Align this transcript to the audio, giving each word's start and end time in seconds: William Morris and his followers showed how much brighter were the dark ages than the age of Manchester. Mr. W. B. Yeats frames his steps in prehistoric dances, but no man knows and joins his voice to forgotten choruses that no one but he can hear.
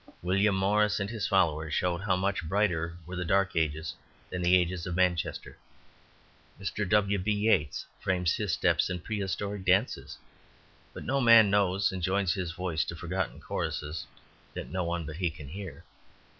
William 0.23 0.55
Morris 0.55 0.99
and 0.99 1.11
his 1.11 1.27
followers 1.27 1.75
showed 1.75 1.99
how 1.99 2.15
much 2.15 2.43
brighter 2.49 2.97
were 3.05 3.15
the 3.15 3.23
dark 3.23 3.55
ages 3.55 3.93
than 4.31 4.41
the 4.41 4.55
age 4.55 4.71
of 4.71 4.95
Manchester. 4.95 5.59
Mr. 6.59 6.89
W. 6.89 7.19
B. 7.19 7.31
Yeats 7.31 7.85
frames 7.99 8.33
his 8.35 8.51
steps 8.51 8.89
in 8.89 8.99
prehistoric 8.99 9.63
dances, 9.63 10.17
but 10.91 11.03
no 11.03 11.21
man 11.21 11.51
knows 11.51 11.91
and 11.91 12.01
joins 12.01 12.33
his 12.33 12.51
voice 12.51 12.83
to 12.85 12.95
forgotten 12.95 13.39
choruses 13.39 14.07
that 14.55 14.71
no 14.71 14.83
one 14.83 15.05
but 15.05 15.17
he 15.17 15.29
can 15.29 15.49
hear. 15.49 15.83